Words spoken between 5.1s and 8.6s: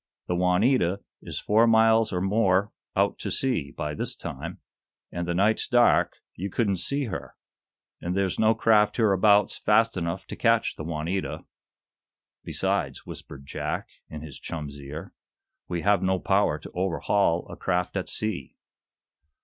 and the night's dark you couldn't see her. And there's no